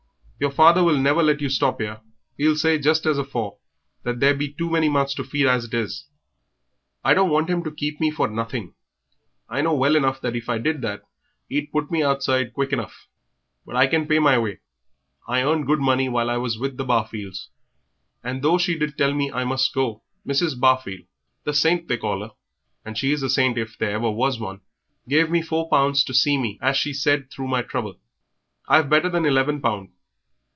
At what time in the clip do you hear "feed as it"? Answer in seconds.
5.23-5.73